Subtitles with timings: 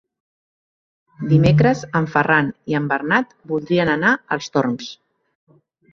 [1.33, 4.93] Dimecres en Ferran i en Bernat voldrien anar als Torms.